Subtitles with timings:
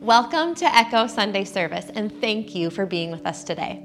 [0.00, 3.82] Welcome to Echo Sunday Service, and thank you for being with us today.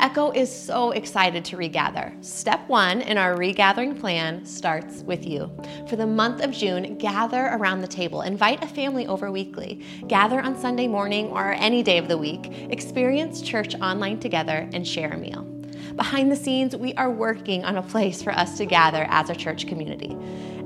[0.00, 2.14] Echo is so excited to regather.
[2.22, 5.50] Step one in our regathering plan starts with you.
[5.88, 8.22] For the month of June, gather around the table.
[8.22, 9.84] Invite a family over weekly.
[10.06, 12.46] Gather on Sunday morning or any day of the week.
[12.70, 15.57] Experience church online together and share a meal.
[15.98, 19.34] Behind the scenes, we are working on a place for us to gather as a
[19.34, 20.16] church community.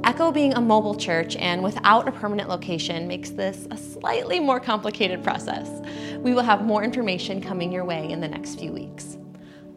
[0.05, 4.61] Echo being a mobile church and without a permanent location makes this a slightly more
[4.61, 5.71] complicated process.
[6.19, 9.17] We will have more information coming your way in the next few weeks.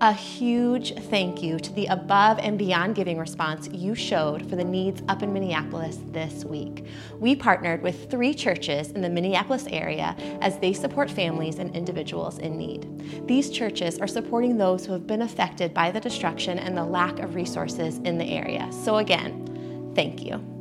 [0.01, 4.63] A huge thank you to the above and beyond giving response you showed for the
[4.63, 6.85] needs up in Minneapolis this week.
[7.17, 12.39] We partnered with three churches in the Minneapolis area as they support families and individuals
[12.39, 13.25] in need.
[13.25, 17.19] These churches are supporting those who have been affected by the destruction and the lack
[17.19, 18.69] of resources in the area.
[18.73, 20.54] So, again, thank you.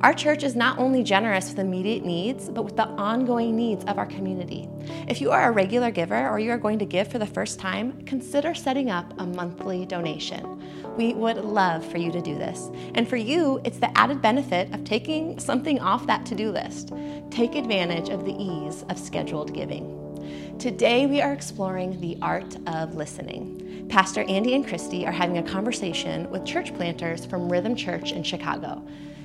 [0.00, 3.98] Our church is not only generous with immediate needs, but with the ongoing needs of
[3.98, 4.68] our community.
[5.08, 7.58] If you are a regular giver or you are going to give for the first
[7.58, 10.62] time, consider setting up a monthly donation.
[10.96, 12.70] We would love for you to do this.
[12.94, 16.92] And for you, it's the added benefit of taking something off that to do list.
[17.30, 20.00] Take advantage of the ease of scheduled giving.
[20.58, 23.86] Today, we are exploring the art of listening.
[23.88, 28.22] Pastor Andy and Christy are having a conversation with church planters from Rhythm Church in
[28.22, 28.82] Chicago.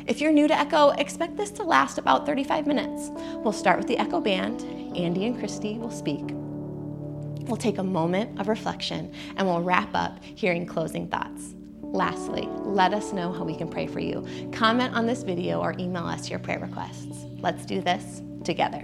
[0.10, 3.12] If you're new to Echo, expect this to last about 35 minutes.
[3.44, 4.64] We'll start with the Echo Band.
[4.98, 6.24] Andy and Christy will speak.
[7.48, 11.54] We'll take a moment of reflection and we'll wrap up hearing closing thoughts.
[11.84, 14.26] Lastly, let us know how we can pray for you.
[14.52, 17.28] Comment on this video or email us your prayer requests.
[17.38, 18.82] Let's do this together.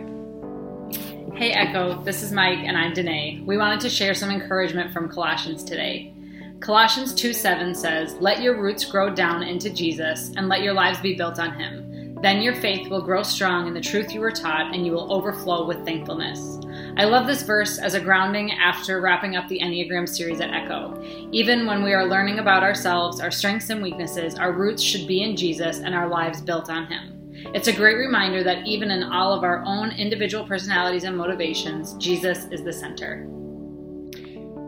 [1.34, 3.42] Hey Echo, this is Mike and I'm Danae.
[3.48, 6.15] We wanted to share some encouragement from Colossians today.
[6.60, 11.00] Colossians 2 7 says, Let your roots grow down into Jesus and let your lives
[11.02, 12.16] be built on him.
[12.22, 15.14] Then your faith will grow strong in the truth you were taught and you will
[15.14, 16.60] overflow with thankfulness.
[16.98, 21.00] I love this verse as a grounding after wrapping up the Enneagram series at Echo.
[21.32, 25.24] Even when we are learning about ourselves, our strengths and weaknesses, our roots should be
[25.24, 27.12] in Jesus and our lives built on him.
[27.54, 31.94] It's a great reminder that even in all of our own individual personalities and motivations,
[31.96, 33.28] Jesus is the center.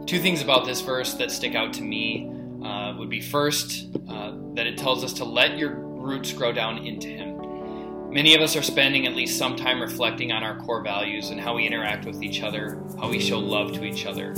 [0.08, 2.32] Two things about this verse that stick out to me
[2.64, 6.78] uh, would be first, uh, that it tells us to let your roots grow down
[6.88, 8.10] into Him.
[8.10, 11.42] Many of us are spending at least some time reflecting on our core values and
[11.42, 14.32] how we interact with each other, how we show love to each other.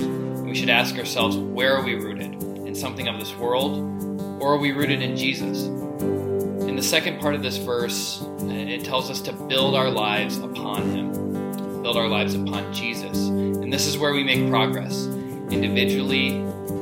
[0.44, 2.42] We should ask ourselves, where are we rooted?
[2.42, 3.78] In something of this world,
[4.42, 5.66] or are we rooted in Jesus?
[5.66, 10.90] In the second part of this verse, it tells us to build our lives upon
[10.90, 11.12] Him,
[11.84, 13.28] build our lives upon Jesus.
[13.28, 15.08] And this is where we make progress,
[15.52, 16.28] individually,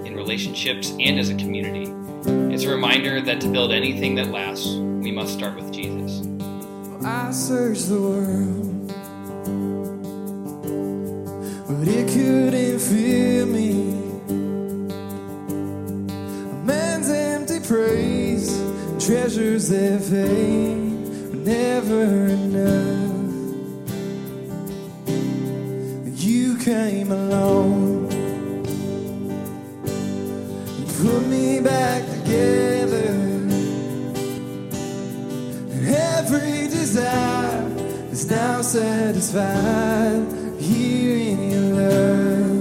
[0.05, 1.93] in relationships, and as a community.
[2.53, 6.27] It's a reminder that to build anything that lasts, we must start with Jesus.
[7.05, 8.87] I searched the world,
[11.67, 13.93] but it couldn't fill me.
[16.51, 18.57] A man's empty praise
[18.99, 23.15] treasures that fade were never enough.
[26.19, 27.76] You came along
[31.63, 33.07] back together.
[35.73, 37.63] And every desire
[38.11, 40.25] is now satisfied
[40.59, 42.56] here in your love.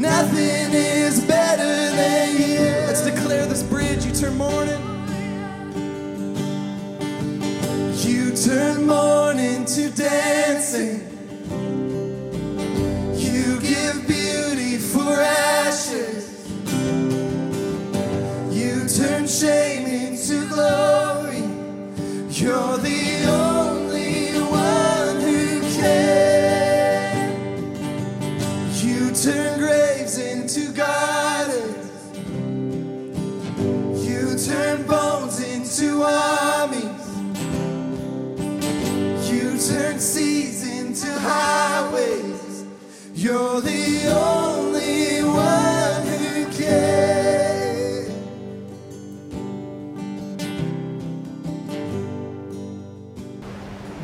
[0.00, 2.64] Nothing is better than you.
[2.86, 4.04] Let's declare this bridge.
[4.04, 4.80] You turn morning.
[7.98, 10.99] You turn mourning to dancing.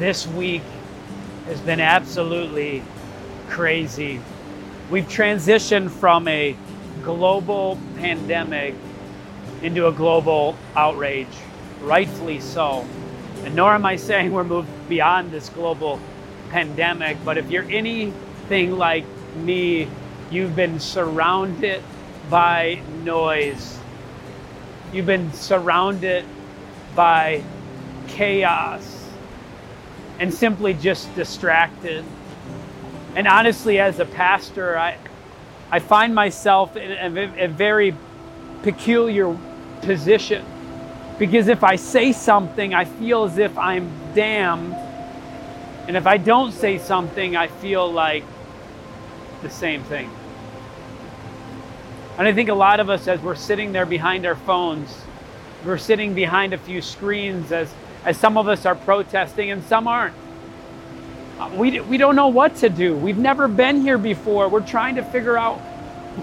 [0.06, 0.62] This week
[1.46, 2.80] has been absolutely
[3.48, 4.20] crazy.
[4.88, 6.56] We've transitioned from a
[7.02, 8.76] global pandemic
[9.62, 11.26] into a global outrage,
[11.82, 12.86] rightfully so.
[13.42, 15.98] And nor am I saying we're moved beyond this global
[16.50, 19.04] pandemic, but if you're anything like
[19.38, 19.88] me,
[20.30, 21.82] you've been surrounded
[22.30, 23.76] by noise.
[24.92, 26.24] You've been surrounded
[26.94, 27.42] by
[28.06, 28.95] chaos
[30.18, 32.04] and simply just distracted.
[33.14, 34.98] And honestly, as a pastor, I,
[35.70, 37.94] I find myself in a, a very
[38.62, 39.36] peculiar
[39.82, 40.44] position
[41.18, 44.74] because if I say something, I feel as if I'm damned.
[45.88, 48.24] And if I don't say something, I feel like
[49.42, 50.10] the same thing.
[52.18, 55.02] And I think a lot of us, as we're sitting there behind our phones,
[55.64, 57.72] we're sitting behind a few screens as,
[58.06, 60.14] as some of us are protesting and some aren't.
[61.38, 62.96] Uh, We, we don't know what to do.
[62.96, 64.48] We've never been here before.
[64.48, 65.58] We're trying to figure out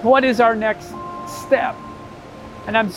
[0.02, 0.92] what is our next
[1.28, 1.76] step.
[2.66, 2.90] And I'm,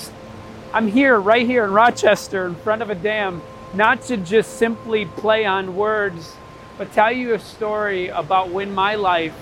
[0.73, 3.43] I'm here, right here in Rochester, in front of a dam,
[3.75, 6.35] not to just simply play on words,
[6.79, 9.35] but tell you a story about when my life,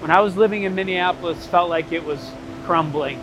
[0.00, 2.30] when I was living in Minneapolis, felt like it was
[2.66, 3.18] crumbling.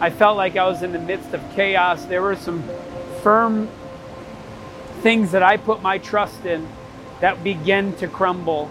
[0.00, 2.04] I felt like I was in the midst of chaos.
[2.04, 2.62] There were some
[3.22, 3.68] firm
[5.02, 6.66] things that I put my trust in
[7.20, 8.70] that begin to crumble.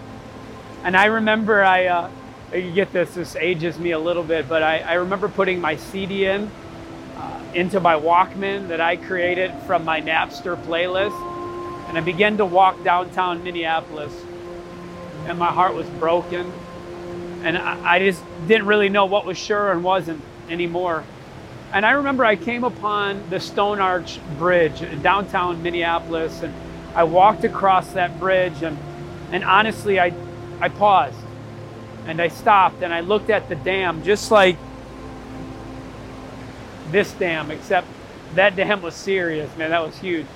[0.84, 2.10] And I remember I, uh,
[2.54, 5.76] you get this, this ages me a little bit, but I, I remember putting my
[5.76, 6.50] CD in
[7.16, 11.34] uh, into my Walkman that I created from my Napster playlist.
[11.88, 14.12] And I began to walk downtown Minneapolis,
[15.26, 16.52] and my heart was broken.
[17.42, 21.04] And I, I just didn't really know what was sure and wasn't anymore.
[21.72, 26.54] And I remember I came upon the Stone Arch Bridge in downtown Minneapolis, and
[26.94, 28.78] I walked across that bridge, and,
[29.32, 30.12] and honestly, I,
[30.60, 31.18] I paused
[32.06, 34.56] and I stopped and I looked at the dam just like
[36.90, 37.86] this dam, except
[38.34, 39.70] that dam was serious, man.
[39.70, 40.26] That was huge.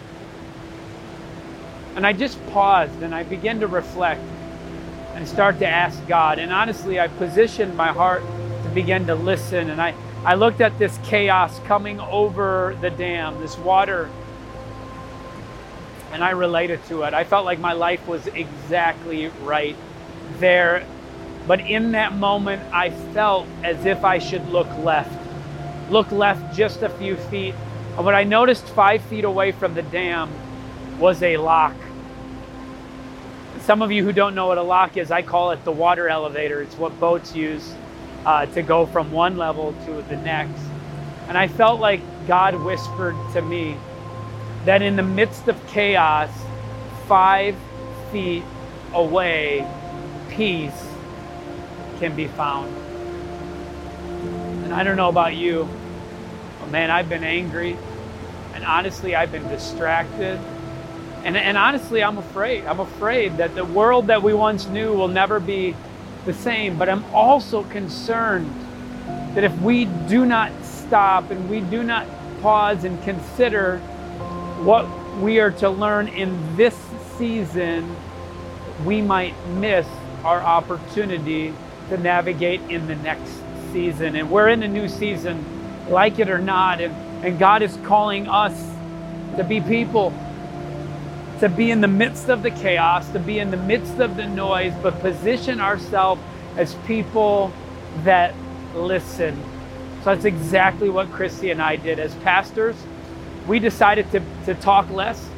[1.94, 4.20] And I just paused and I began to reflect
[5.14, 6.38] and start to ask God.
[6.38, 8.22] And honestly, I positioned my heart
[8.64, 9.70] to begin to listen.
[9.70, 14.10] And I, I looked at this chaos coming over the dam, this water,
[16.12, 17.14] and I related to it.
[17.14, 19.76] I felt like my life was exactly right
[20.38, 20.86] there.
[21.46, 25.18] But in that moment, I felt as if I should look left.
[25.90, 27.54] Look left just a few feet.
[27.96, 30.30] And what I noticed five feet away from the dam
[30.98, 31.74] was a lock.
[33.60, 36.08] Some of you who don't know what a lock is, I call it the water
[36.08, 36.60] elevator.
[36.60, 37.74] It's what boats use
[38.24, 40.60] uh, to go from one level to the next.
[41.28, 43.76] And I felt like God whispered to me
[44.64, 46.30] that in the midst of chaos,
[47.06, 47.56] five
[48.10, 48.44] feet
[48.92, 49.66] away,
[50.30, 50.86] peace
[51.98, 52.74] can be found.
[54.64, 55.68] And I don't know about you,
[56.60, 57.76] but man, I've been angry.
[58.54, 60.38] And honestly, I've been distracted.
[61.24, 62.64] And, and honestly, I'm afraid.
[62.66, 65.76] I'm afraid that the world that we once knew will never be
[66.24, 66.78] the same.
[66.78, 68.52] But I'm also concerned
[69.34, 72.06] that if we do not stop and we do not
[72.42, 73.78] pause and consider
[74.64, 74.88] what
[75.20, 76.76] we are to learn in this
[77.16, 77.94] season,
[78.84, 79.86] we might miss
[80.24, 81.54] our opportunity
[81.88, 83.30] to navigate in the next
[83.72, 84.16] season.
[84.16, 85.44] And we're in a new season,
[85.88, 86.80] like it or not.
[86.80, 88.54] And, and God is calling us
[89.36, 90.12] to be people
[91.40, 94.26] to be in the midst of the chaos, to be in the midst of the
[94.26, 96.20] noise, but position ourselves
[96.56, 97.50] as people
[98.04, 98.34] that
[98.74, 99.34] listen.
[99.98, 101.98] So that's exactly what Christy and I did.
[101.98, 102.76] As pastors,
[103.46, 105.28] we decided to, to talk less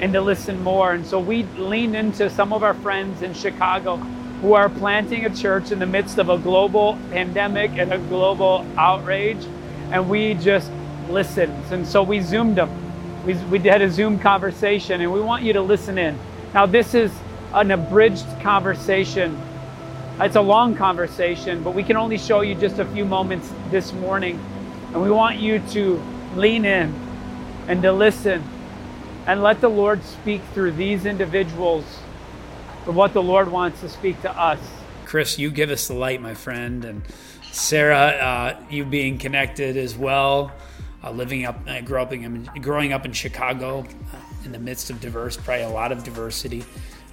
[0.00, 0.92] and to listen more.
[0.92, 5.34] And so we leaned into some of our friends in Chicago who are planting a
[5.34, 9.44] church in the midst of a global pandemic and a global outrage.
[9.90, 10.70] And we just
[11.10, 11.52] listened.
[11.70, 12.83] And so we Zoomed them
[13.24, 16.18] we, we had a Zoom conversation, and we want you to listen in.
[16.52, 17.12] Now, this is
[17.52, 19.40] an abridged conversation.
[20.20, 23.92] It's a long conversation, but we can only show you just a few moments this
[23.92, 24.38] morning.
[24.92, 26.02] And we want you to
[26.36, 26.94] lean in
[27.66, 28.42] and to listen
[29.26, 31.84] and let the Lord speak through these individuals
[32.84, 34.60] for what the Lord wants to speak to us.
[35.06, 36.84] Chris, you give us the light, my friend.
[36.84, 37.02] And
[37.50, 40.52] Sarah, uh, you being connected as well
[41.04, 44.90] uh, living up, uh, growing up, in, growing up in Chicago, uh, in the midst
[44.90, 46.64] of diverse, probably a lot of diversity.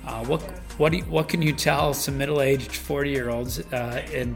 [0.05, 0.41] Uh, what
[0.77, 4.36] what you, what can you tell some middle-aged forty-year-olds uh, in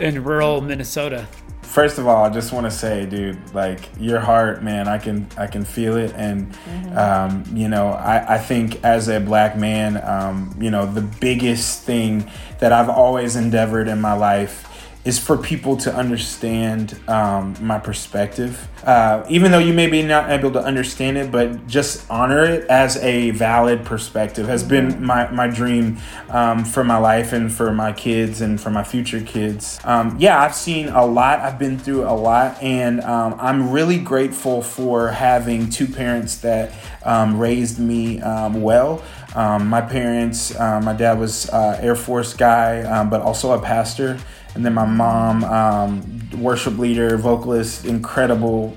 [0.00, 1.26] in rural Minnesota?
[1.62, 5.26] First of all, I just want to say, dude, like your heart, man, I can
[5.38, 6.98] I can feel it, and mm-hmm.
[6.98, 11.82] um, you know, I, I think as a black man, um, you know, the biggest
[11.84, 14.68] thing that I've always endeavored in my life
[15.04, 18.68] is for people to understand um, my perspective.
[18.84, 22.68] Uh, even though you may be not able to understand it, but just honor it
[22.68, 27.72] as a valid perspective has been my, my dream um, for my life and for
[27.72, 29.80] my kids and for my future kids.
[29.84, 33.98] Um, yeah, I've seen a lot, I've been through a lot, and um, I'm really
[33.98, 36.72] grateful for having two parents that
[37.04, 39.02] um, raised me um, well.
[39.34, 44.18] my parents, uh, my dad was uh, Air Force guy, but also a pastor
[44.54, 48.76] and then my mom, um, worship leader, vocalist, incredible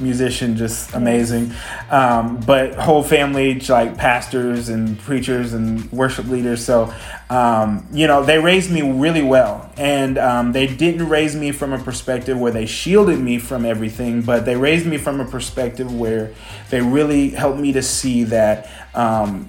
[0.00, 1.52] musician, just amazing.
[1.90, 6.64] Um, but whole family, like pastors and preachers and worship leaders.
[6.64, 6.92] So,
[7.28, 9.70] um, you know, they raised me really well.
[9.76, 14.22] And um, they didn't raise me from a perspective where they shielded me from everything,
[14.22, 16.32] but they raised me from a perspective where
[16.70, 19.48] they really helped me to see that um,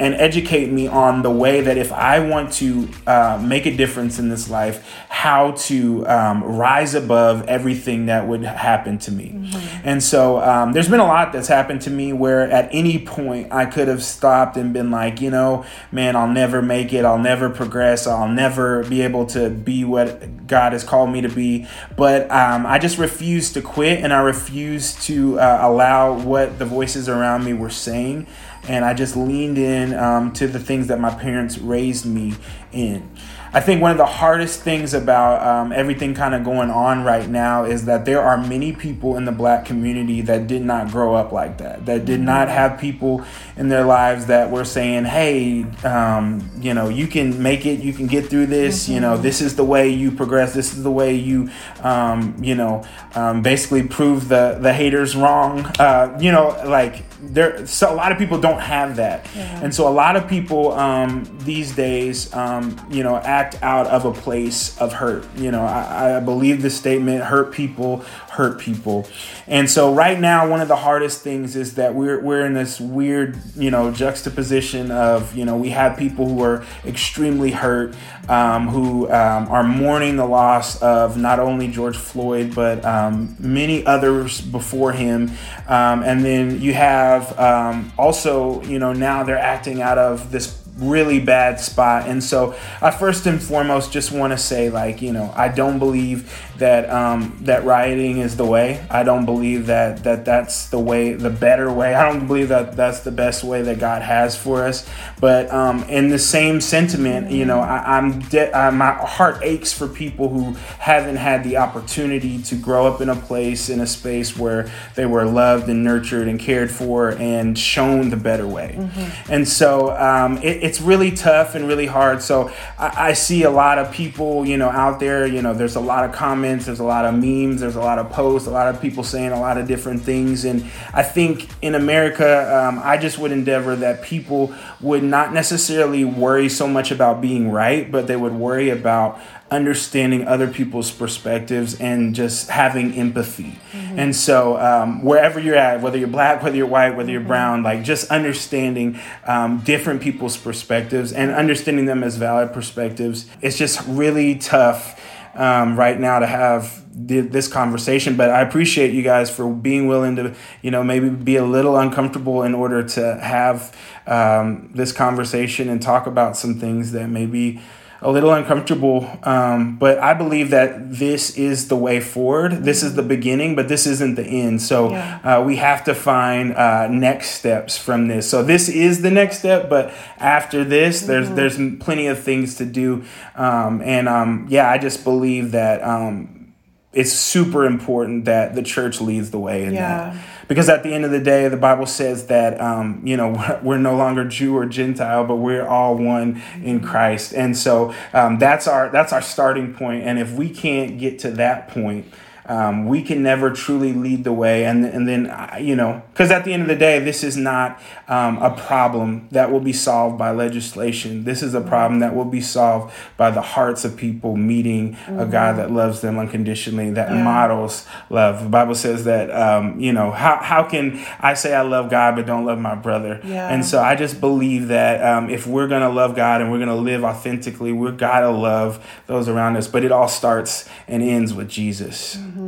[0.00, 4.18] and educate me on the way that if I want to uh, make a difference
[4.18, 9.34] in this life, how to um, rise above everything that would happen to me.
[9.34, 9.80] Mm-hmm.
[9.84, 13.52] And so um, there's been a lot that's happened to me where at any point
[13.52, 17.04] I could have stopped and been like, you know, man, I'll never make it.
[17.04, 18.06] I'll never progress.
[18.06, 21.68] I'll never be able to be what God has called me to be.
[21.94, 26.64] But um, I just refused to quit and I refused to uh, allow what the
[26.64, 28.26] voices around me were saying
[28.68, 32.34] and I just leaned in um, to the things that my parents raised me
[32.72, 33.10] in.
[33.52, 37.28] I think one of the hardest things about um, everything kind of going on right
[37.28, 41.16] now is that there are many people in the black community that did not grow
[41.16, 42.56] up like that, that did not mm-hmm.
[42.56, 43.24] have people
[43.56, 47.92] in their lives that were saying, hey, um, you know, you can make it, you
[47.92, 48.92] can get through this, mm-hmm.
[48.92, 49.22] you know, mm-hmm.
[49.22, 51.50] this is the way you progress, this is the way you,
[51.82, 52.84] um, you know,
[53.16, 55.66] um, basically prove the, the haters wrong.
[55.80, 59.60] Uh, you know, like, there so a lot of people don't have that yeah.
[59.62, 64.04] and so a lot of people um, these days um, you know act out of
[64.04, 68.04] a place of hurt you know I, I believe the statement hurt people
[68.40, 69.06] hurt people.
[69.46, 72.80] And so right now, one of the hardest things is that we're we're in this
[72.80, 77.94] weird, you know, juxtaposition of you know we have people who are extremely hurt,
[78.30, 83.84] um, who um, are mourning the loss of not only George Floyd but um, many
[83.84, 85.30] others before him,
[85.68, 90.59] um, and then you have um, also you know now they're acting out of this
[90.80, 92.08] really bad spot.
[92.08, 95.78] And so I first and foremost just want to say like, you know, I don't
[95.78, 98.86] believe that um, that rioting is the way.
[98.90, 101.94] I don't believe that that that's the way, the better way.
[101.94, 104.88] I don't believe that that's the best way that God has for us.
[105.20, 109.72] But um, in the same sentiment, you know, I, am de- I, my heart aches
[109.72, 113.86] for people who haven't had the opportunity to grow up in a place in a
[113.86, 118.76] space where they were loved and nurtured and cared for and shown the better way.
[118.78, 119.32] Mm-hmm.
[119.32, 122.22] And so um, it, it's really tough and really hard.
[122.22, 125.26] So I, I see a lot of people, you know, out there.
[125.26, 127.98] You know, there's a lot of comments there's a lot of memes, there's a lot
[127.98, 130.44] of posts, a lot of people saying a lot of different things.
[130.44, 130.64] And
[130.94, 136.48] I think in America, um, I just would endeavor that people would not necessarily worry
[136.48, 142.14] so much about being right, but they would worry about understanding other people's perspectives and
[142.14, 143.58] just having empathy.
[143.72, 143.79] Mm-hmm.
[143.98, 147.28] And so, um, wherever you're at, whether you're black, whether you're white, whether you're mm-hmm.
[147.28, 153.56] brown, like just understanding um, different people's perspectives and understanding them as valid perspectives, it's
[153.56, 155.00] just really tough
[155.34, 158.16] um, right now to have this conversation.
[158.16, 161.76] But I appreciate you guys for being willing to, you know, maybe be a little
[161.76, 163.76] uncomfortable in order to have
[164.06, 167.60] um, this conversation and talk about some things that maybe
[168.02, 169.10] a little uncomfortable.
[169.24, 172.64] Um, but I believe that this is the way forward.
[172.64, 174.62] This is the beginning, but this isn't the end.
[174.62, 175.20] So yeah.
[175.22, 178.28] uh, we have to find uh, next steps from this.
[178.28, 181.34] So this is the next step, but after this, there's mm-hmm.
[181.36, 183.04] there's plenty of things to do.
[183.34, 186.54] Um, and um, yeah, I just believe that um,
[186.92, 190.10] it's super important that the church leads the way in yeah.
[190.10, 193.60] that because at the end of the day, the Bible says that um, you know
[193.62, 198.40] we're no longer Jew or Gentile, but we're all one in Christ, and so um,
[198.40, 200.02] that's our that's our starting point.
[200.02, 202.06] And if we can't get to that point,
[202.50, 204.64] um, we can never truly lead the way.
[204.64, 207.80] And, and then, you know, because at the end of the day, this is not
[208.08, 211.22] um, a problem that will be solved by legislation.
[211.22, 215.20] This is a problem that will be solved by the hearts of people meeting mm-hmm.
[215.20, 217.22] a God that loves them unconditionally, that yeah.
[217.22, 218.42] models love.
[218.42, 222.16] The Bible says that, um, you know, how, how can I say I love God
[222.16, 223.20] but don't love my brother?
[223.22, 223.48] Yeah.
[223.48, 226.58] And so I just believe that um, if we're going to love God and we're
[226.58, 229.68] going to live authentically, we're got to love those around us.
[229.68, 232.16] But it all starts and ends with Jesus.
[232.16, 232.39] Mm-hmm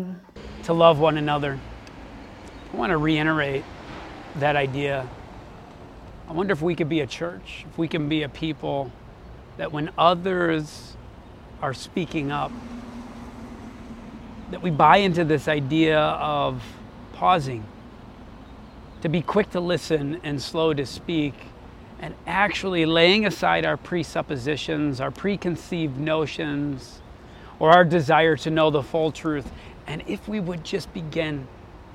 [0.64, 1.58] to love one another.
[2.72, 3.64] I want to reiterate
[4.36, 5.08] that idea.
[6.28, 8.90] I wonder if we could be a church, if we can be a people
[9.58, 10.96] that when others
[11.60, 12.50] are speaking up,
[14.50, 16.62] that we buy into this idea of
[17.12, 17.64] pausing,
[19.02, 21.34] to be quick to listen and slow to speak,
[21.98, 27.00] and actually laying aside our presuppositions, our preconceived notions,
[27.58, 29.50] or our desire to know the full truth
[29.86, 31.46] and if we would just begin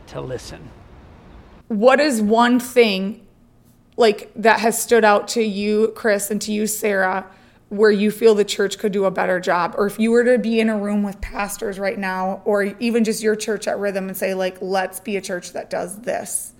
[0.07, 0.69] to listen.
[1.67, 3.25] What is one thing
[3.97, 7.25] like that has stood out to you, Chris, and to you, Sarah,
[7.69, 9.75] where you feel the church could do a better job?
[9.77, 13.03] Or if you were to be in a room with pastors right now, or even
[13.03, 16.53] just your church at Rhythm and say, like, let's be a church that does this.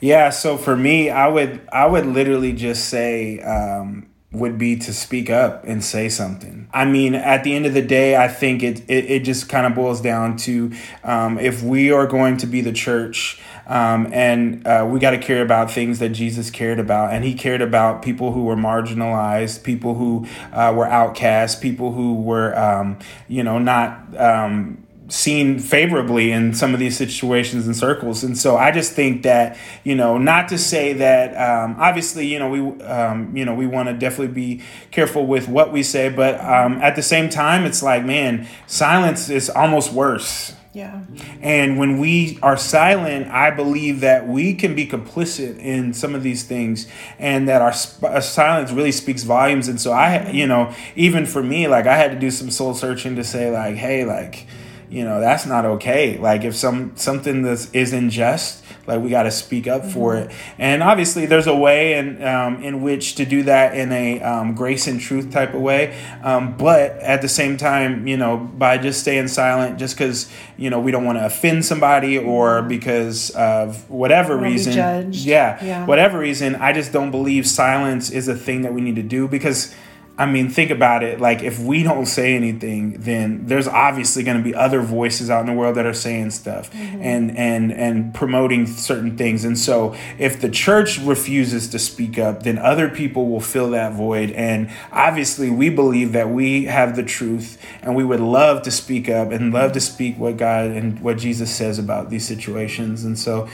[0.00, 4.92] Yeah, so for me, I would I would literally just say um, would be to
[4.92, 6.68] speak up and say something.
[6.72, 9.66] I mean, at the end of the day, I think it it, it just kind
[9.66, 10.72] of boils down to
[11.04, 13.40] um, if we are going to be the church.
[13.64, 17.12] Um, and uh, we got to care about things that Jesus cared about.
[17.12, 22.14] And he cared about people who were marginalized, people who uh, were outcast, people who
[22.14, 28.24] were, um, you know, not um, seen favorably in some of these situations and circles.
[28.24, 32.38] And so I just think that, you know, not to say that um, obviously, you
[32.38, 36.08] know, we, um, you know, we want to definitely be careful with what we say,
[36.08, 40.54] but um, at the same time, it's like, man, silence is almost worse.
[40.72, 41.02] Yeah.
[41.42, 46.22] And when we are silent, I believe that we can be complicit in some of
[46.22, 47.74] these things and that our,
[48.10, 49.68] our, silence really speaks volumes.
[49.68, 52.72] And so I, you know, even for me, like I had to do some soul
[52.72, 54.46] searching to say like, hey, like,
[54.92, 56.18] you know that's not okay.
[56.18, 59.90] Like if some something that is unjust like we got to speak up mm-hmm.
[59.90, 60.30] for it.
[60.58, 64.54] And obviously there's a way in um, in which to do that in a um,
[64.54, 65.96] grace and truth type of way.
[66.22, 70.70] Um, but at the same time you know by just staying silent just because you
[70.70, 72.68] know we don't want to offend somebody or mm-hmm.
[72.68, 74.72] because of whatever reason.
[75.12, 75.86] yeah, yeah.
[75.86, 79.28] whatever reason i just don't believe silence is a thing that we need to do
[79.28, 79.74] because
[80.18, 81.20] I mean, think about it.
[81.20, 85.40] Like, if we don't say anything, then there's obviously going to be other voices out
[85.40, 87.00] in the world that are saying stuff mm-hmm.
[87.00, 89.42] and and and promoting certain things.
[89.42, 93.94] And so, if the church refuses to speak up, then other people will fill that
[93.94, 94.30] void.
[94.32, 99.08] And obviously, we believe that we have the truth, and we would love to speak
[99.08, 103.02] up and love to speak what God and what Jesus says about these situations.
[103.04, 103.48] And so,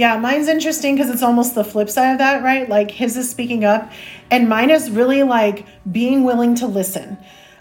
[0.00, 2.66] Yeah, mine's interesting because it's almost the flip side of that, right?
[2.66, 3.92] Like his is speaking up,
[4.30, 7.18] and mine is really like being willing to listen.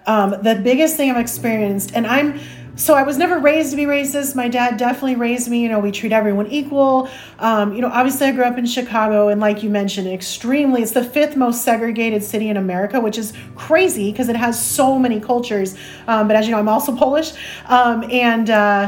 [0.08, 2.40] Um, the biggest thing I've experienced, and I'm
[2.80, 4.36] so I was never raised to be racist.
[4.36, 5.62] My dad definitely raised me.
[5.62, 7.10] You know, we treat everyone equal.
[7.38, 10.82] Um, you know, obviously I grew up in Chicago, and like you mentioned, extremely.
[10.82, 14.98] It's the fifth most segregated city in America, which is crazy because it has so
[14.98, 15.76] many cultures.
[16.08, 17.34] Um, but as you know, I'm also Polish,
[17.66, 18.88] um, and uh,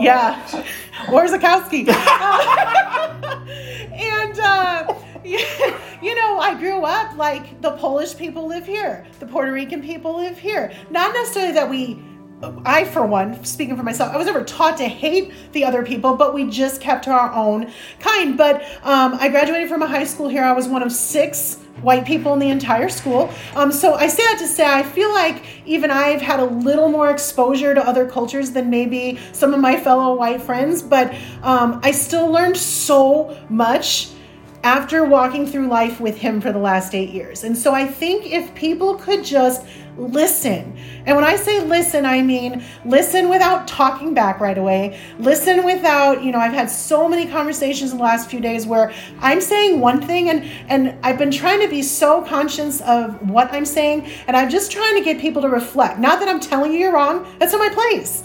[0.00, 0.38] yeah,
[1.08, 1.88] where's Zakowski?
[3.94, 9.50] and uh, you know, I grew up like the Polish people live here, the Puerto
[9.50, 10.70] Rican people live here.
[10.90, 12.04] Not necessarily that we,
[12.42, 16.16] I for one, speaking for myself, I was never taught to hate the other people,
[16.16, 17.70] but we just kept to our own
[18.00, 18.36] kind.
[18.36, 20.42] But um, I graduated from a high school here.
[20.42, 23.32] I was one of six white people in the entire school.
[23.54, 26.88] Um, so I say that to say I feel like even I've had a little
[26.88, 31.80] more exposure to other cultures than maybe some of my fellow white friends, but um,
[31.82, 34.10] I still learned so much
[34.64, 37.44] after walking through life with him for the last eight years.
[37.44, 39.66] And so I think if people could just
[39.98, 45.64] listen, and when I say listen, I mean listen without talking back right away, listen
[45.64, 49.42] without, you know, I've had so many conversations in the last few days where I'm
[49.42, 53.66] saying one thing and and I've been trying to be so conscious of what I'm
[53.66, 55.98] saying, and I'm just trying to get people to reflect.
[55.98, 58.22] Not that I'm telling you you're wrong, that's not my place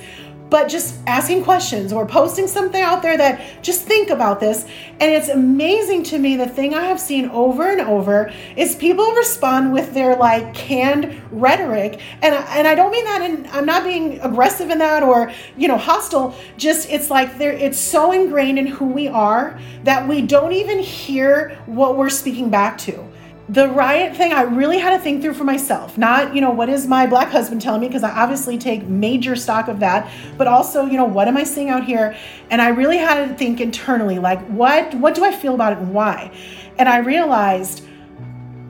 [0.50, 4.66] but just asking questions or posting something out there that just think about this.
[5.00, 9.12] And it's amazing to me the thing I have seen over and over is people
[9.14, 12.02] respond with their like canned rhetoric.
[12.22, 15.32] And I, and I don't mean that and I'm not being aggressive in that or,
[15.58, 16.36] you know, hostile.
[16.58, 20.80] Just it's like there it's so ingrained in who we are that we don't even
[20.80, 23.10] hear what we're speaking back to
[23.50, 25.98] the riot thing i really had to think through for myself.
[25.98, 27.88] Not you know what is my black husband telling me?
[27.88, 30.12] Because i obviously take major stock of that.
[30.38, 32.16] But also you know what am i seeing out here?
[32.52, 35.80] And i really had to think internally like what what do i feel about it
[35.80, 36.32] and why?
[36.78, 37.84] And i realized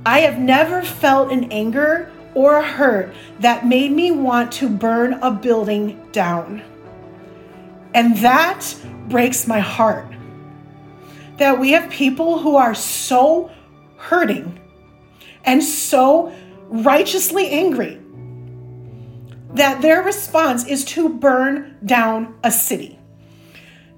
[0.05, 5.13] i have never felt an anger or a hurt that made me want to burn
[5.13, 6.61] a building down.
[7.93, 8.75] And that
[9.09, 10.05] breaks my heart.
[11.37, 13.49] That we have people who are so
[13.97, 14.58] hurting
[15.43, 16.33] and so
[16.67, 17.99] righteously angry
[19.53, 22.99] that their response is to burn down a city.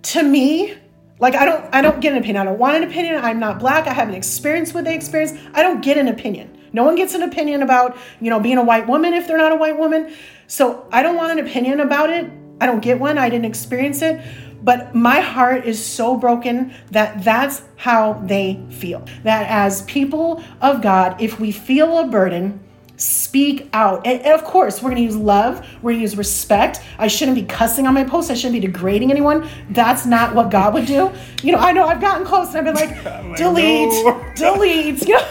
[0.03, 0.75] To me,
[1.19, 2.37] like I don't I don't get an opinion.
[2.37, 3.23] I don't want an opinion.
[3.23, 3.87] I'm not black.
[3.87, 5.35] I haven't experienced what they experienced.
[5.53, 6.57] I don't get an opinion.
[6.73, 9.51] No one gets an opinion about, you know, being a white woman if they're not
[9.51, 10.13] a white woman.
[10.47, 12.31] So I don't want an opinion about it.
[12.61, 13.17] I don't get one.
[13.17, 14.21] I didn't experience it.
[14.63, 19.05] But my heart is so broken that that's how they feel.
[19.23, 22.59] That as people of God, if we feel a burden,
[23.01, 24.05] speak out.
[24.05, 26.81] And, and of course, we're going to use love, we're going to use respect.
[26.99, 29.49] I shouldn't be cussing on my post, I shouldn't be degrading anyone.
[29.71, 31.11] That's not what God would do.
[31.41, 35.07] You know, I know I've gotten close and I've been like, delete, delete.
[35.07, 35.27] You know?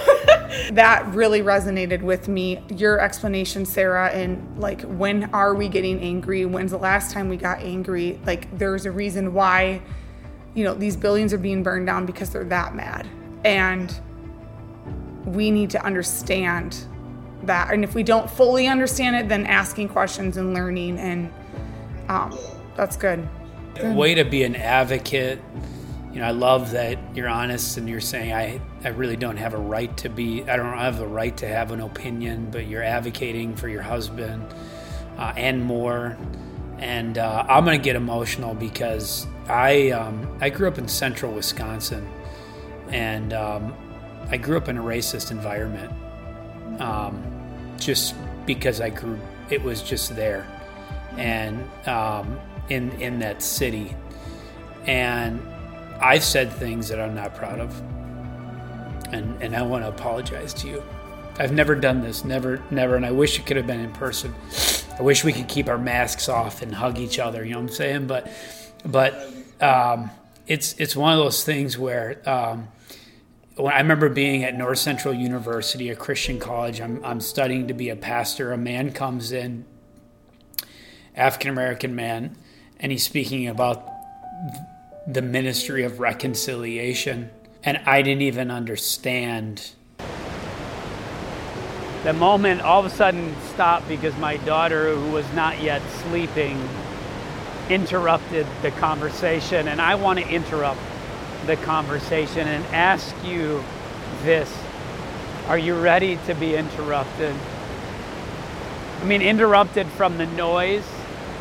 [0.73, 2.61] that really resonated with me.
[2.77, 6.45] Your explanation, Sarah, and like when are we getting angry?
[6.47, 8.21] When's the last time we got angry?
[8.27, 9.81] Like there's a reason why,
[10.55, 13.09] you know, these buildings are being burned down because they're that mad.
[13.45, 13.99] And
[15.25, 16.87] we need to understand
[17.45, 17.73] that.
[17.73, 21.33] And if we don't fully understand it, then asking questions and learning and
[22.09, 22.37] um,
[22.77, 23.29] that's good.
[23.83, 25.41] Way to be an advocate.
[26.13, 29.55] You know, I love that you're honest and you're saying I I really don't have
[29.55, 32.83] a right to be I don't have the right to have an opinion, but you're
[32.83, 34.45] advocating for your husband
[35.19, 36.19] uh, and more.
[36.79, 42.09] And uh, I'm gonna get emotional because I um, I grew up in central Wisconsin,
[42.89, 43.75] and um,
[44.31, 45.93] I grew up in a racist environment.
[46.81, 47.30] Um,
[47.81, 48.15] just
[48.47, 49.19] because I grew,
[49.51, 50.47] it was just there,
[51.17, 52.39] and um,
[52.69, 53.95] in in that city,
[54.87, 55.41] and
[56.01, 57.77] I've said things that I'm not proud of,
[59.13, 60.83] and and I want to apologize to you.
[61.39, 64.35] I've never done this, never, never, and I wish it could have been in person.
[64.99, 67.45] I wish we could keep our masks off and hug each other.
[67.45, 68.07] You know what I'm saying?
[68.07, 68.31] But,
[68.85, 70.11] but um,
[70.47, 72.21] it's it's one of those things where.
[72.29, 72.69] Um,
[73.67, 76.81] I remember being at North Central University, a Christian college.
[76.81, 78.53] I'm, I'm studying to be a pastor.
[78.53, 79.65] A man comes in,
[81.17, 82.37] African American man,
[82.79, 83.87] and he's speaking about
[85.07, 87.31] the ministry of reconciliation.
[87.63, 89.73] And I didn't even understand
[92.05, 96.59] the moment all of a sudden stopped because my daughter, who was not yet sleeping,
[97.69, 99.69] interrupted the conversation.
[99.69, 100.81] And I want to interrupt
[101.47, 103.63] the conversation and ask you
[104.23, 104.53] this
[105.49, 107.35] Are you ready to be interrupted?
[109.01, 110.87] I mean, interrupted from the noise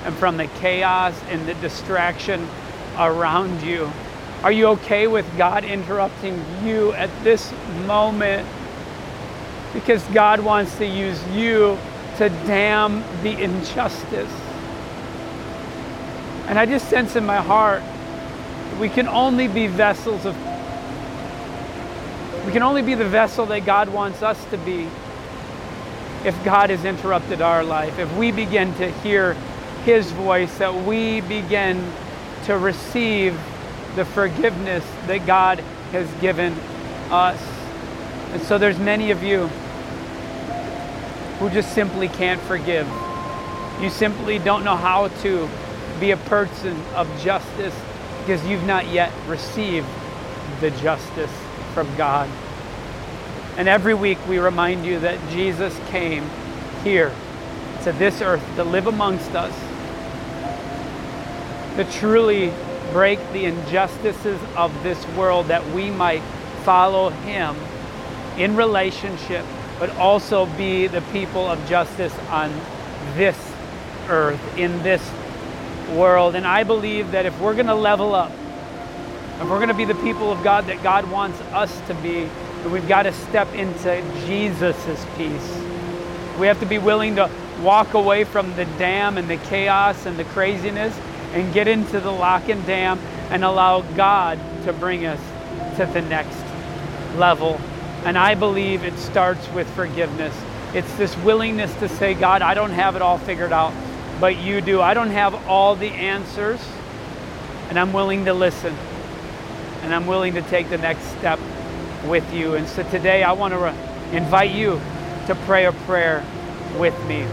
[0.06, 2.48] and from the chaos and the distraction
[2.98, 3.92] around you.
[4.44, 7.52] Are you okay with God interrupting you at this
[7.86, 8.48] moment?
[9.74, 11.78] Because God wants to use you
[12.18, 14.32] to damn the injustice.
[16.48, 17.84] And I just sense in my heart
[18.80, 20.36] we can only be vessels of
[22.46, 24.88] we can only be the vessel that God wants us to be
[26.26, 29.34] if God has interrupted our life, if we begin to hear
[29.84, 31.92] his voice, that we begin
[32.46, 33.40] to receive
[33.96, 35.60] the forgiveness that God
[35.92, 36.54] has given
[37.12, 37.40] us.
[38.32, 39.48] And so there's many of you
[41.38, 42.88] who just simply can't forgive.
[43.80, 45.48] You simply don't know how to
[46.00, 47.76] be a person of justice
[48.30, 49.88] because you've not yet received
[50.60, 51.32] the justice
[51.74, 52.30] from God.
[53.58, 56.30] And every week we remind you that Jesus came
[56.84, 57.12] here
[57.86, 59.52] to this earth to live amongst us,
[61.76, 62.54] to truly
[62.92, 66.22] break the injustices of this world, that we might
[66.64, 67.56] follow Him
[68.38, 69.44] in relationship,
[69.80, 72.54] but also be the people of justice on
[73.16, 73.56] this
[74.08, 75.02] earth, in this
[75.96, 76.36] world.
[76.36, 78.32] And I believe that if we're going to level up,
[79.40, 82.30] if we're going to be the people of God that God wants us to be,
[82.70, 85.58] we've got to step into Jesus' peace.
[86.40, 87.30] We have to be willing to
[87.62, 90.98] walk away from the dam and the chaos and the craziness
[91.34, 93.00] and get into the lock and dam
[93.30, 95.20] and allow God to bring us
[95.78, 96.38] to the next
[97.18, 97.60] level.
[98.06, 100.36] And I believe it starts with forgiveness.
[100.74, 103.74] It's this willingness to say, God, I don't have it all figured out,
[104.20, 104.82] but you do.
[104.82, 106.60] I don't have all the answers,
[107.70, 108.76] and I'm willing to listen.
[109.82, 111.40] And I'm willing to take the next step
[112.06, 112.56] with you.
[112.56, 114.80] And so today I want to re- invite you
[115.28, 116.26] to pray a prayer
[116.78, 117.26] with me.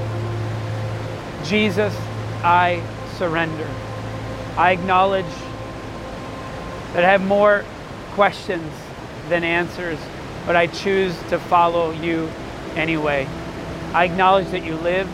[1.44, 1.94] Jesus,
[2.42, 2.82] I
[3.16, 3.68] surrender.
[4.56, 5.24] I acknowledge
[6.92, 7.64] that I have more
[8.12, 8.72] questions
[9.28, 9.98] than answers,
[10.46, 12.30] but I choose to follow you
[12.74, 13.26] anyway.
[13.92, 15.10] I acknowledge that you lived,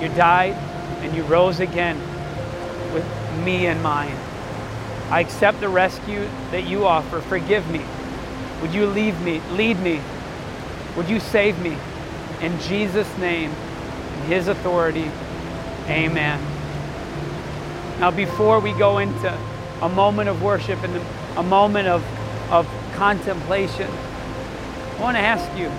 [0.00, 0.56] you died,
[1.06, 1.96] and you rose again
[2.92, 3.06] with
[3.44, 4.18] me in mind.
[5.08, 7.20] I accept the rescue that you offer.
[7.20, 7.80] Forgive me.
[8.60, 10.00] Would you leave me, lead me?
[10.96, 11.76] Would you save me?
[12.40, 15.08] In Jesus' name, in his authority,
[15.86, 16.40] amen.
[18.00, 19.32] Now, before we go into
[19.82, 21.00] a moment of worship and
[21.36, 22.02] a moment of,
[22.50, 25.70] of contemplation, I want to ask you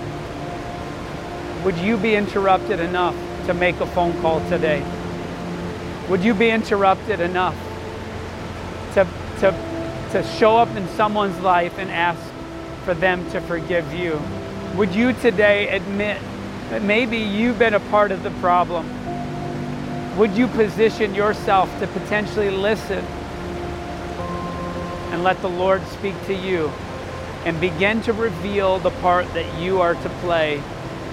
[1.64, 3.14] would you be interrupted enough
[3.44, 4.82] to make a phone call today?
[6.08, 7.54] Would you be interrupted enough
[8.94, 9.06] to,
[9.40, 12.20] to, to show up in someone's life and ask
[12.84, 14.18] for them to forgive you?
[14.76, 16.18] Would you today admit
[16.70, 18.86] that maybe you've been a part of the problem?
[20.16, 23.04] Would you position yourself to potentially listen
[25.12, 26.72] and let the Lord speak to you
[27.44, 30.62] and begin to reveal the part that you are to play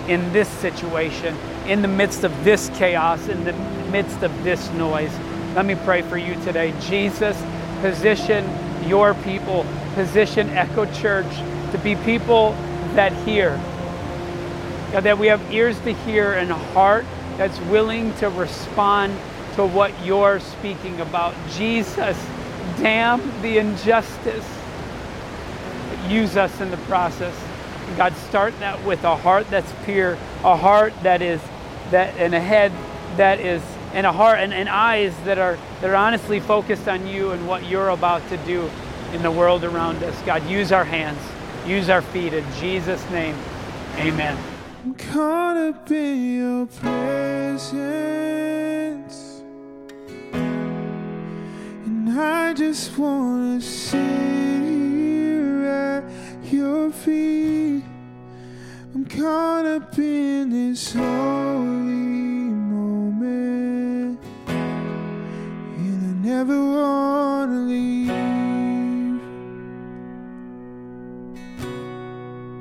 [0.07, 3.53] in this situation, in the midst of this chaos, in the
[3.95, 5.17] midst of this noise?
[5.55, 6.73] Let me pray for you today.
[6.81, 7.41] Jesus,
[7.79, 8.45] position
[8.85, 11.33] your people, position Echo Church
[11.71, 12.51] to be people
[12.95, 13.55] that hear.
[14.91, 17.05] God, that we have ears to hear and a heart
[17.37, 19.17] that's willing to respond
[19.55, 21.33] to what you're speaking about.
[21.51, 22.17] Jesus,
[22.77, 24.45] damn the injustice.
[26.09, 27.33] Use us in the process.
[27.95, 31.39] God, start that with a heart that's pure, a heart that is
[31.91, 32.73] that and a head
[33.15, 33.61] that is
[33.95, 37.47] and a heart and, and eyes that are that are honestly focused on you and
[37.47, 38.69] what you're about to do
[39.13, 40.21] in the world around us.
[40.23, 41.21] God, use our hands,
[41.65, 43.37] use our feet in Jesus' name.
[43.95, 44.37] Amen.
[44.83, 47.61] I'm caught up in your presence,
[50.33, 53.97] and I just wanna sit
[54.61, 56.03] here at
[56.51, 57.85] your feet.
[58.93, 62.24] I'm caught up in this holy
[66.25, 68.09] never wanna leave.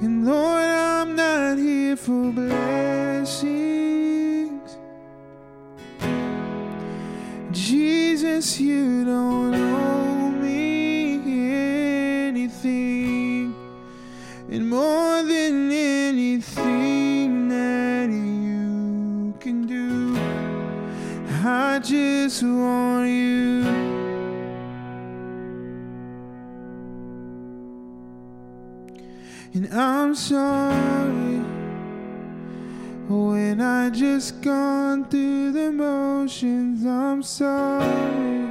[0.03, 3.50] And Lord, I'm not here for blessings.
[7.53, 9.93] Jesus, you don't owe
[21.46, 23.64] I just want you.
[29.52, 31.42] And I'm sorry
[33.09, 36.87] when I just gone through the motions.
[36.87, 38.48] I'm sorry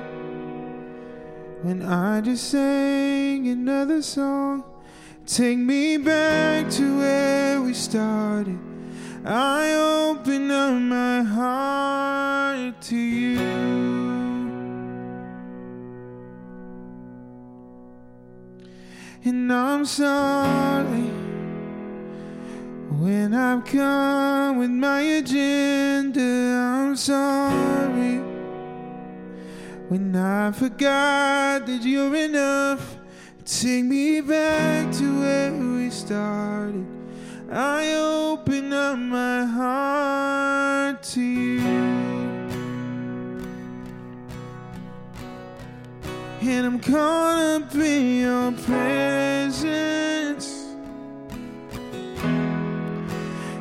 [1.64, 4.64] when I just sang another song.
[5.26, 8.73] Take me back to where we started.
[9.26, 13.40] I open up my heart to you.
[19.24, 21.10] And I'm sorry
[23.00, 26.22] when I've come with my agenda.
[26.22, 28.18] I'm sorry
[29.88, 32.98] when I forgot that you're enough.
[33.46, 37.03] Take me back to where we started.
[37.56, 41.60] I open up my heart to you.
[46.42, 50.48] And I'm caught up in your presence.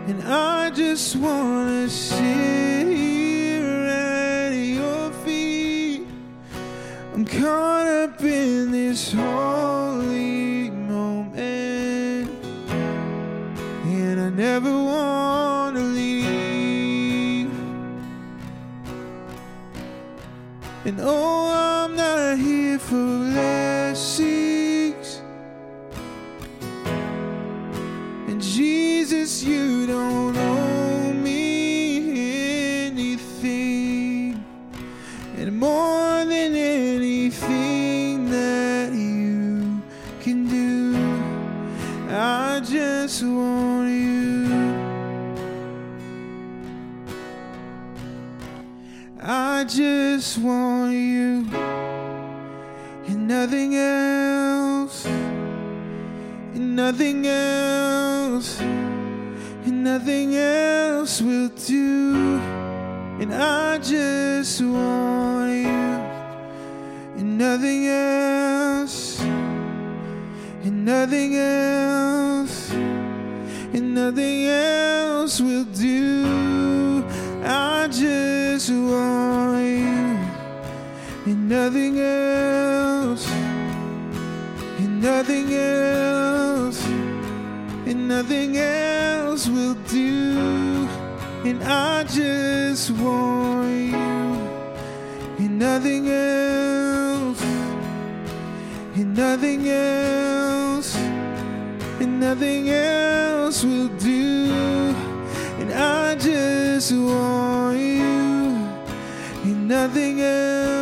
[0.09, 6.07] And I just wanna sit here at your feet.
[7.13, 10.42] I'm caught up in this holy
[14.43, 17.49] Never wanna leave.
[20.85, 23.52] And oh, I'm not here for blessings.
[81.65, 83.25] Nothing else,
[84.83, 86.85] and nothing else,
[87.87, 90.89] and nothing else will do.
[91.45, 93.95] And I just want you,
[95.43, 97.43] and nothing else,
[98.99, 100.97] and nothing else,
[102.03, 104.49] and nothing else will do.
[105.61, 108.51] And I just want you,
[109.45, 110.82] and nothing else,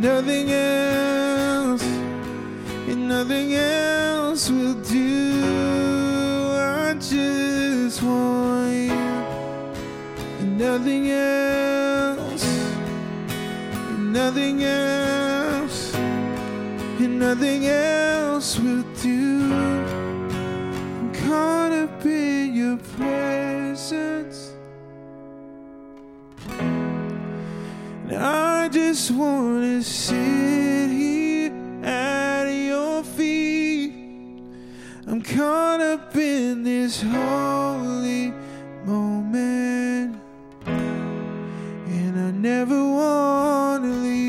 [0.00, 5.42] nothing else, and nothing else will do.
[6.54, 8.92] I just want you,
[10.40, 12.46] and nothing else,
[13.90, 19.52] and nothing else, and nothing else will do.
[19.52, 24.27] I'm caught up in your presence.
[28.88, 31.52] Just want to sit here
[31.84, 33.92] at your feet.
[35.06, 38.32] I'm caught up in this holy
[38.86, 40.18] moment.
[40.64, 44.22] And I never want to leave.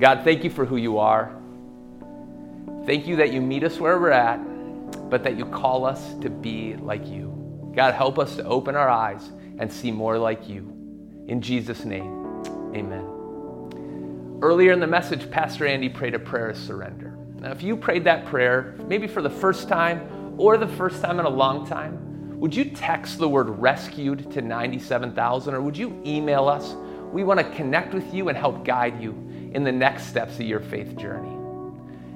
[0.00, 1.32] God, thank you for who you are.
[2.84, 4.38] Thank you that you meet us where we're at,
[5.08, 7.70] but that you call us to be like you.
[7.76, 9.30] God, help us to open our eyes
[9.60, 10.75] and see more like you.
[11.28, 12.42] In Jesus' name,
[12.74, 14.38] amen.
[14.42, 17.16] Earlier in the message, Pastor Andy prayed a prayer of surrender.
[17.40, 21.18] Now, if you prayed that prayer, maybe for the first time or the first time
[21.18, 26.00] in a long time, would you text the word rescued to 97,000 or would you
[26.06, 26.74] email us?
[27.10, 29.12] We want to connect with you and help guide you
[29.52, 31.32] in the next steps of your faith journey.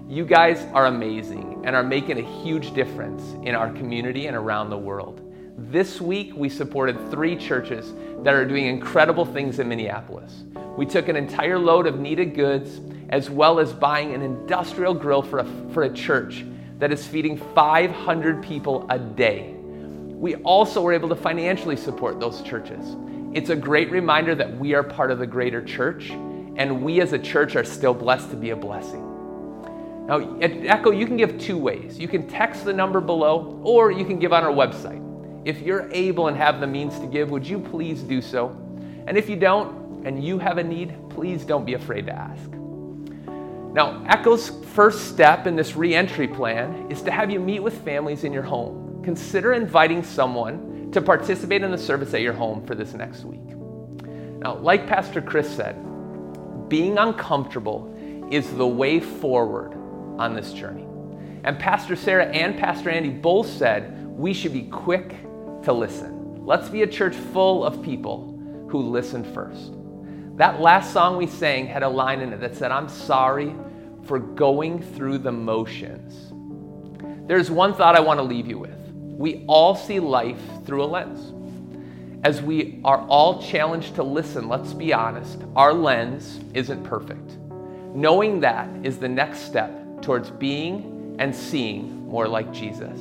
[0.09, 4.71] You guys are amazing and are making a huge difference in our community and around
[4.71, 5.21] the world.
[5.69, 7.93] This week, we supported three churches
[8.25, 10.45] that are doing incredible things in Minneapolis.
[10.77, 12.81] We took an entire load of needed goods,
[13.11, 15.45] as well as buying an industrial grill for a,
[15.75, 16.47] for a church
[16.79, 19.53] that is feeding 500 people a day.
[19.53, 22.97] We also were able to financially support those churches.
[23.35, 27.13] It's a great reminder that we are part of the greater church, and we as
[27.13, 29.07] a church are still blessed to be a blessing.
[30.07, 31.99] Now, at Echo, you can give two ways.
[31.99, 35.10] You can text the number below, or you can give on our website.
[35.45, 38.51] If you're able and have the means to give, would you please do so?
[39.07, 42.51] And if you don't, and you have a need, please don't be afraid to ask.
[43.73, 48.25] Now, Echo's first step in this reentry plan is to have you meet with families
[48.25, 49.01] in your home.
[49.05, 53.41] Consider inviting someone to participate in the service at your home for this next week.
[54.41, 55.77] Now, like Pastor Chris said,
[56.69, 57.95] being uncomfortable
[58.31, 59.75] is the way forward
[60.19, 60.87] on this journey.
[61.45, 65.15] And Pastor Sarah and Pastor Andy both said we should be quick
[65.63, 66.45] to listen.
[66.45, 69.73] Let's be a church full of people who listen first.
[70.37, 73.55] That last song we sang had a line in it that said, I'm sorry
[74.05, 76.33] for going through the motions.
[77.29, 78.79] There's one thought I want to leave you with.
[78.93, 81.35] We all see life through a lens.
[82.25, 87.39] As we are all challenged to listen, let's be honest, our lens isn't perfect.
[87.95, 92.99] Knowing that is the next step towards being and seeing more like Jesus.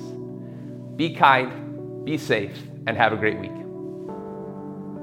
[0.96, 1.69] Be kind,
[2.10, 2.58] be safe,
[2.88, 3.69] and have a great week.